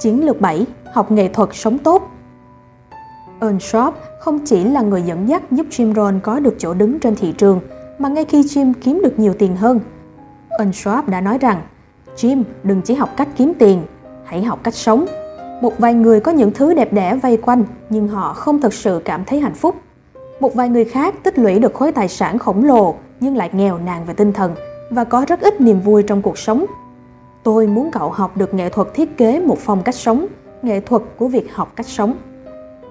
Chiến 0.00 0.26
lược 0.26 0.40
7 0.40 0.66
học 0.92 1.10
nghệ 1.10 1.28
thuật 1.28 1.48
sống 1.52 1.78
tốt. 1.78 2.13
Earl 3.44 3.76
không 4.20 4.38
chỉ 4.44 4.64
là 4.64 4.80
người 4.80 5.02
dẫn 5.02 5.28
dắt 5.28 5.42
giúp 5.50 5.66
Jim 5.70 5.94
Rohn 5.94 6.20
có 6.20 6.40
được 6.40 6.54
chỗ 6.58 6.74
đứng 6.74 7.00
trên 7.00 7.16
thị 7.16 7.32
trường, 7.32 7.60
mà 7.98 8.08
ngay 8.08 8.24
khi 8.24 8.42
Jim 8.42 8.72
kiếm 8.80 9.00
được 9.04 9.18
nhiều 9.18 9.34
tiền 9.38 9.56
hơn. 9.56 9.80
Earl 10.58 11.10
đã 11.10 11.20
nói 11.20 11.38
rằng, 11.38 11.62
Jim 12.16 12.42
đừng 12.62 12.82
chỉ 12.82 12.94
học 12.94 13.10
cách 13.16 13.28
kiếm 13.36 13.52
tiền, 13.58 13.82
hãy 14.24 14.42
học 14.42 14.60
cách 14.62 14.74
sống. 14.74 15.06
Một 15.62 15.78
vài 15.78 15.94
người 15.94 16.20
có 16.20 16.32
những 16.32 16.50
thứ 16.50 16.74
đẹp 16.74 16.92
đẽ 16.92 17.16
vây 17.22 17.36
quanh, 17.36 17.64
nhưng 17.90 18.08
họ 18.08 18.32
không 18.32 18.60
thực 18.60 18.74
sự 18.74 19.02
cảm 19.04 19.24
thấy 19.24 19.40
hạnh 19.40 19.54
phúc. 19.54 19.74
Một 20.40 20.54
vài 20.54 20.68
người 20.68 20.84
khác 20.84 21.14
tích 21.22 21.38
lũy 21.38 21.58
được 21.58 21.74
khối 21.74 21.92
tài 21.92 22.08
sản 22.08 22.38
khổng 22.38 22.64
lồ 22.64 22.94
nhưng 23.20 23.36
lại 23.36 23.50
nghèo 23.52 23.78
nàn 23.78 24.04
về 24.04 24.14
tinh 24.14 24.32
thần 24.32 24.54
và 24.90 25.04
có 25.04 25.24
rất 25.28 25.40
ít 25.40 25.60
niềm 25.60 25.80
vui 25.80 26.02
trong 26.02 26.22
cuộc 26.22 26.38
sống. 26.38 26.66
Tôi 27.42 27.66
muốn 27.66 27.90
cậu 27.90 28.10
học 28.10 28.36
được 28.36 28.54
nghệ 28.54 28.68
thuật 28.68 28.88
thiết 28.94 29.16
kế 29.16 29.40
một 29.40 29.58
phong 29.58 29.82
cách 29.82 29.94
sống, 29.94 30.26
nghệ 30.62 30.80
thuật 30.80 31.02
của 31.16 31.28
việc 31.28 31.54
học 31.54 31.72
cách 31.76 31.86
sống. 31.86 32.14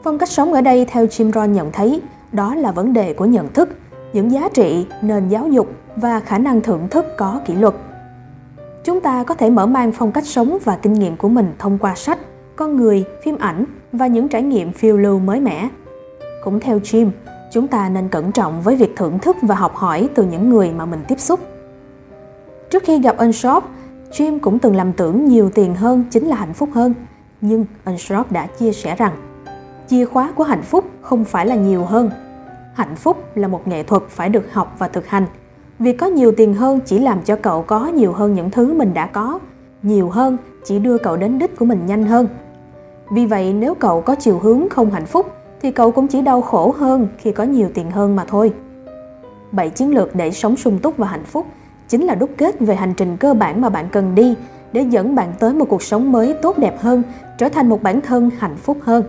Phong 0.04 0.18
cách 0.18 0.30
sống 0.30 0.54
ở 0.54 0.62
đây 0.62 0.86
theo 0.86 1.06
Jim 1.06 1.32
Rohn 1.32 1.52
nhận 1.52 1.72
thấy, 1.72 2.02
đó 2.32 2.56
là 2.56 2.72
vấn 2.72 2.94
đề 2.94 3.14
của 3.14 3.26
nhận 3.26 3.54
thức, 3.54 3.70
những 4.14 4.32
giá 4.32 4.50
trị, 4.54 4.86
nền 5.02 5.30
giáo 5.30 5.48
dục 5.48 5.68
và 5.96 6.20
khả 6.20 6.38
năng 6.38 6.62
thưởng 6.62 6.88
thức 6.90 7.06
có 7.18 7.42
kỷ 7.46 7.56
luật. 7.56 7.74
Chúng 8.84 9.02
ta 9.02 9.24
có 9.24 9.36
thể 9.36 9.50
mở 9.50 9.66
mang 9.66 9.92
phong 9.92 10.12
cách 10.12 10.26
sống 10.26 10.58
và 10.64 10.78
kinh 10.82 10.94
nghiệm 10.94 11.18
của 11.18 11.30
mình 11.30 11.54
thông 11.60 11.78
qua 11.78 11.96
sách, 11.96 12.20
con 12.56 12.78
người, 12.78 13.04
phim 13.24 13.38
ảnh 13.38 13.66
và 13.92 14.08
những 14.08 14.28
trải 14.28 14.44
nghiệm 14.44 14.72
phiêu 14.72 14.98
lưu 14.98 15.20
mới 15.20 15.40
mẻ. 15.40 15.70
Cũng 16.44 16.60
theo 16.60 16.80
Jim, 16.80 17.10
chúng 17.52 17.68
ta 17.68 17.90
nên 17.90 18.10
cẩn 18.10 18.32
trọng 18.32 18.62
với 18.62 18.76
việc 18.76 18.96
thưởng 18.96 19.20
thức 19.20 19.38
và 19.42 19.56
học 19.56 19.76
hỏi 19.76 20.10
từ 20.16 20.24
những 20.24 20.50
người 20.50 20.72
mà 20.72 20.86
mình 20.86 21.02
tiếp 21.08 21.20
xúc. 21.20 21.40
Trước 22.70 22.84
khi 22.84 23.00
gặp 23.00 23.18
Unshop, 23.18 23.64
Jim 24.12 24.40
cũng 24.40 24.60
từng 24.60 24.76
lầm 24.76 24.94
tưởng 24.94 25.26
nhiều 25.26 25.50
tiền 25.50 25.76
hơn 25.76 26.04
chính 26.12 26.28
là 26.28 26.36
hạnh 26.36 26.54
phúc 26.54 26.70
hơn. 26.74 26.94
Nhưng 27.42 27.66
Unshop 27.86 28.32
đã 28.32 28.48
chia 28.48 28.72
sẻ 28.72 28.96
rằng 28.96 29.14
chìa 29.94 30.06
khóa 30.06 30.32
của 30.36 30.44
hạnh 30.44 30.62
phúc 30.62 30.86
không 31.02 31.26
phải 31.26 31.46
là 31.46 31.56
nhiều 31.56 31.84
hơn. 31.84 32.10
Hạnh 32.74 32.96
phúc 32.96 33.18
là 33.36 33.48
một 33.48 33.68
nghệ 33.68 33.84
thuật 33.84 34.04
phải 34.10 34.30
được 34.30 34.54
học 34.54 34.76
và 34.78 34.88
thực 34.88 35.08
hành. 35.08 35.26
Việc 35.80 35.98
có 35.98 36.08
nhiều 36.08 36.32
tiền 36.38 36.54
hơn 36.54 36.80
chỉ 36.86 37.00
làm 37.00 37.22
cho 37.22 37.36
cậu 37.36 37.62
có 37.62 37.88
nhiều 37.88 38.14
hơn 38.14 38.34
những 38.34 38.52
thứ 38.52 38.74
mình 38.74 38.94
đã 38.94 39.06
có. 39.06 39.40
Nhiều 39.84 40.10
hơn 40.10 40.38
chỉ 40.66 40.80
đưa 40.80 40.98
cậu 40.98 41.18
đến 41.18 41.40
đích 41.40 41.58
của 41.60 41.66
mình 41.66 41.86
nhanh 41.86 42.04
hơn. 42.04 42.28
Vì 43.12 43.26
vậy, 43.26 43.54
nếu 43.54 43.76
cậu 43.76 44.02
có 44.02 44.16
chiều 44.16 44.40
hướng 44.40 44.70
không 44.70 44.92
hạnh 44.92 45.06
phúc, 45.06 45.32
thì 45.62 45.72
cậu 45.72 45.92
cũng 45.92 46.08
chỉ 46.08 46.22
đau 46.22 46.42
khổ 46.42 46.74
hơn 46.78 47.08
khi 47.18 47.32
có 47.32 47.44
nhiều 47.44 47.70
tiền 47.74 47.92
hơn 47.92 48.16
mà 48.16 48.26
thôi. 48.28 48.54
Bảy 49.52 49.70
chiến 49.70 49.96
lược 49.96 50.16
để 50.16 50.32
sống 50.32 50.56
sung 50.56 50.80
túc 50.80 50.98
và 50.98 51.08
hạnh 51.08 51.26
phúc 51.26 51.46
chính 51.90 52.06
là 52.06 52.16
đúc 52.16 52.30
kết 52.38 52.60
về 52.60 52.76
hành 52.76 52.94
trình 52.98 53.18
cơ 53.18 53.34
bản 53.34 53.62
mà 53.62 53.70
bạn 53.70 53.90
cần 53.92 54.16
đi 54.16 54.36
để 54.72 54.82
dẫn 54.82 55.16
bạn 55.16 55.34
tới 55.40 55.54
một 55.54 55.66
cuộc 55.70 55.84
sống 55.84 56.12
mới 56.12 56.34
tốt 56.42 56.58
đẹp 56.58 56.82
hơn, 56.82 57.04
trở 57.38 57.50
thành 57.50 57.70
một 57.70 57.84
bản 57.84 58.02
thân 58.02 58.30
hạnh 58.40 58.56
phúc 58.56 58.78
hơn 58.82 59.04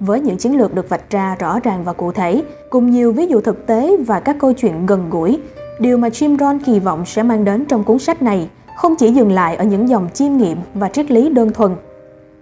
với 0.00 0.20
những 0.20 0.36
chiến 0.36 0.58
lược 0.58 0.74
được 0.74 0.88
vạch 0.88 1.10
ra 1.10 1.36
rõ 1.38 1.60
ràng 1.60 1.84
và 1.84 1.92
cụ 1.92 2.12
thể, 2.12 2.42
cùng 2.70 2.90
nhiều 2.90 3.12
ví 3.12 3.26
dụ 3.26 3.40
thực 3.40 3.66
tế 3.66 3.96
và 4.06 4.20
các 4.20 4.36
câu 4.38 4.52
chuyện 4.52 4.86
gần 4.86 5.10
gũi, 5.10 5.40
điều 5.80 5.98
mà 5.98 6.08
Jim 6.08 6.38
Rohn 6.38 6.58
kỳ 6.58 6.78
vọng 6.78 7.04
sẽ 7.06 7.22
mang 7.22 7.44
đến 7.44 7.64
trong 7.64 7.84
cuốn 7.84 7.98
sách 7.98 8.22
này 8.22 8.48
không 8.76 8.96
chỉ 8.96 9.12
dừng 9.12 9.32
lại 9.32 9.56
ở 9.56 9.64
những 9.64 9.88
dòng 9.88 10.08
chiêm 10.14 10.36
nghiệm 10.36 10.58
và 10.74 10.88
triết 10.88 11.10
lý 11.10 11.30
đơn 11.30 11.52
thuần. 11.52 11.76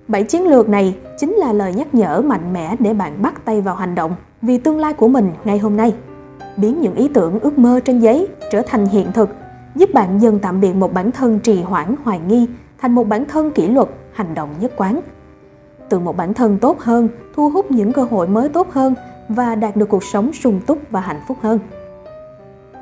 Bảy 0.09 0.23
chiến 0.23 0.47
lược 0.47 0.69
này 0.69 0.97
chính 1.19 1.33
là 1.33 1.53
lời 1.53 1.75
nhắc 1.75 1.95
nhở 1.95 2.23
mạnh 2.27 2.53
mẽ 2.53 2.77
để 2.79 2.95
bạn 2.95 3.23
bắt 3.23 3.45
tay 3.45 3.61
vào 3.61 3.75
hành 3.75 3.95
động 3.95 4.15
vì 4.43 4.59
tương 4.59 4.79
lai 4.79 4.93
của 4.93 5.09
mình 5.09 5.33
ngay 5.45 5.59
hôm 5.59 5.77
nay. 5.77 5.95
Biến 6.57 6.81
những 6.81 6.95
ý 6.95 7.09
tưởng 7.09 7.41
ước 7.41 7.59
mơ 7.59 7.81
trên 7.85 7.99
giấy 7.99 8.29
trở 8.51 8.63
thành 8.63 8.87
hiện 8.87 9.13
thực, 9.13 9.29
giúp 9.75 9.91
bạn 9.95 10.23
dần 10.23 10.39
tạm 10.39 10.61
biệt 10.61 10.73
một 10.73 10.93
bản 10.93 11.11
thân 11.11 11.39
trì 11.39 11.63
hoãn 11.63 11.95
hoài 12.05 12.21
nghi 12.29 12.47
thành 12.79 12.95
một 12.95 13.09
bản 13.09 13.25
thân 13.25 13.51
kỷ 13.51 13.69
luật, 13.69 13.89
hành 14.13 14.35
động 14.35 14.49
nhất 14.61 14.73
quán 14.77 15.01
từ 15.93 15.99
một 15.99 16.17
bản 16.17 16.35
thân 16.35 16.59
tốt 16.59 16.81
hơn, 16.81 17.09
thu 17.37 17.51
hút 17.51 17.71
những 17.71 17.93
cơ 17.93 18.03
hội 18.03 18.29
mới 18.29 18.49
tốt 18.49 18.73
hơn 18.73 18.95
và 19.29 19.55
đạt 19.55 19.77
được 19.77 19.89
cuộc 19.89 20.05
sống 20.05 20.33
sung 20.33 20.61
túc 20.67 20.79
và 20.91 21.01
hạnh 21.01 21.21
phúc 21.29 21.37
hơn. 21.43 21.59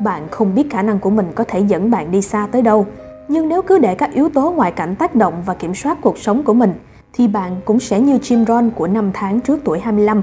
Bạn 0.00 0.28
không 0.30 0.54
biết 0.54 0.70
khả 0.70 0.82
năng 0.82 0.98
của 0.98 1.10
mình 1.10 1.26
có 1.34 1.44
thể 1.44 1.60
dẫn 1.60 1.90
bạn 1.90 2.10
đi 2.10 2.22
xa 2.22 2.48
tới 2.52 2.62
đâu, 2.62 2.86
nhưng 3.28 3.48
nếu 3.48 3.62
cứ 3.62 3.78
để 3.78 3.94
các 3.94 4.12
yếu 4.12 4.28
tố 4.28 4.50
ngoại 4.50 4.72
cảnh 4.72 4.96
tác 4.96 5.14
động 5.14 5.42
và 5.46 5.54
kiểm 5.54 5.74
soát 5.74 5.98
cuộc 6.00 6.18
sống 6.18 6.42
của 6.42 6.54
mình, 6.54 6.72
thì 7.12 7.28
bạn 7.28 7.60
cũng 7.64 7.80
sẽ 7.80 8.00
như 8.00 8.16
Jim 8.16 8.44
Rohn 8.44 8.70
của 8.70 8.86
năm 8.86 9.10
tháng 9.14 9.40
trước 9.40 9.60
tuổi 9.64 9.80
25, 9.80 10.22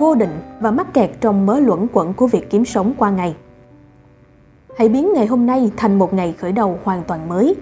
vô 0.00 0.14
định 0.14 0.40
và 0.60 0.70
mắc 0.70 0.94
kẹt 0.94 1.10
trong 1.20 1.46
mớ 1.46 1.60
luẩn 1.60 1.86
quẩn 1.92 2.14
của 2.14 2.26
việc 2.26 2.50
kiếm 2.50 2.64
sống 2.64 2.92
qua 2.98 3.10
ngày. 3.10 3.36
Hãy 4.78 4.88
biến 4.88 5.12
ngày 5.12 5.26
hôm 5.26 5.46
nay 5.46 5.70
thành 5.76 5.98
một 5.98 6.14
ngày 6.14 6.34
khởi 6.38 6.52
đầu 6.52 6.78
hoàn 6.84 7.02
toàn 7.04 7.28
mới. 7.28 7.54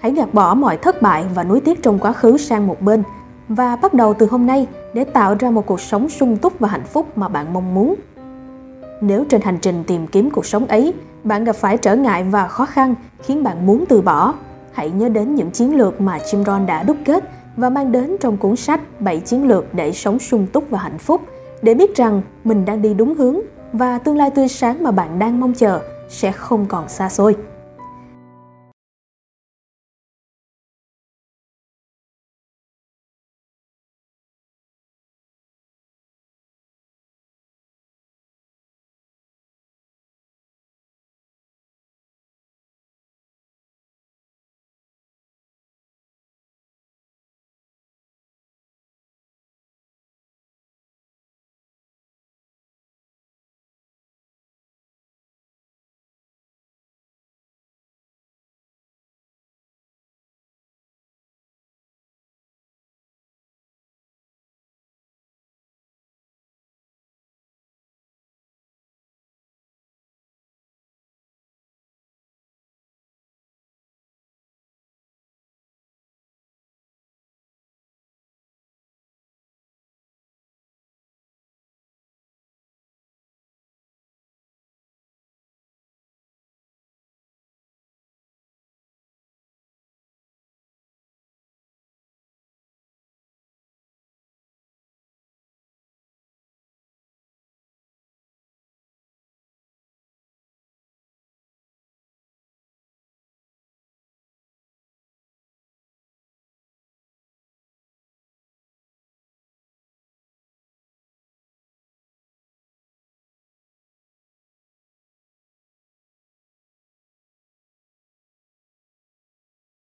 Hãy 0.00 0.12
gạt 0.12 0.34
bỏ 0.34 0.54
mọi 0.54 0.76
thất 0.76 1.02
bại 1.02 1.24
và 1.34 1.44
nuối 1.44 1.60
tiếc 1.60 1.82
trong 1.82 1.98
quá 1.98 2.12
khứ 2.12 2.36
sang 2.36 2.66
một 2.66 2.82
bên– 2.82 3.02
và 3.48 3.76
bắt 3.76 3.94
đầu 3.94 4.14
từ 4.14 4.26
hôm 4.30 4.46
nay 4.46 4.66
để 4.94 5.04
tạo 5.04 5.36
ra 5.38 5.50
một 5.50 5.66
cuộc 5.66 5.80
sống 5.80 6.08
sung 6.08 6.36
túc 6.36 6.58
và 6.58 6.68
hạnh 6.68 6.84
phúc 6.84 7.18
mà 7.18 7.28
bạn 7.28 7.52
mong 7.52 7.74
muốn. 7.74 7.94
Nếu 9.00 9.24
trên 9.28 9.40
hành 9.40 9.58
trình 9.62 9.84
tìm 9.86 10.06
kiếm 10.06 10.30
cuộc 10.30 10.46
sống 10.46 10.66
ấy, 10.66 10.94
bạn 11.24 11.44
gặp 11.44 11.56
phải 11.56 11.76
trở 11.76 11.96
ngại 11.96 12.24
và 12.24 12.48
khó 12.48 12.66
khăn 12.66 12.94
khiến 13.22 13.42
bạn 13.42 13.66
muốn 13.66 13.84
từ 13.88 14.00
bỏ, 14.00 14.34
hãy 14.72 14.90
nhớ 14.90 15.08
đến 15.08 15.34
những 15.34 15.50
chiến 15.50 15.76
lược 15.76 16.00
mà 16.00 16.18
Jim 16.18 16.44
Rohn 16.44 16.66
đã 16.66 16.82
đúc 16.82 16.96
kết 17.04 17.24
và 17.56 17.70
mang 17.70 17.92
đến 17.92 18.16
trong 18.20 18.36
cuốn 18.36 18.56
sách 18.56 18.80
7 19.00 19.20
chiến 19.20 19.48
lược 19.48 19.74
để 19.74 19.92
sống 19.92 20.18
sung 20.18 20.46
túc 20.52 20.70
và 20.70 20.78
hạnh 20.78 20.98
phúc 20.98 21.20
để 21.62 21.74
biết 21.74 21.96
rằng 21.96 22.22
mình 22.44 22.64
đang 22.64 22.82
đi 22.82 22.94
đúng 22.94 23.14
hướng 23.14 23.40
và 23.72 23.98
tương 23.98 24.16
lai 24.16 24.30
tươi 24.30 24.48
sáng 24.48 24.82
mà 24.82 24.90
bạn 24.90 25.18
đang 25.18 25.40
mong 25.40 25.52
chờ 25.54 25.80
sẽ 26.08 26.32
không 26.32 26.66
còn 26.66 26.88
xa 26.88 27.08
xôi. 27.08 27.36